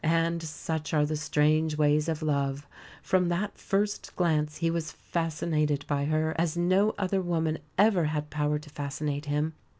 [0.03, 2.65] And such are the strange ways of love
[3.03, 8.31] from that first glance he was fascinated by her as no other woman ever had
[8.31, 9.53] power to fascinate him.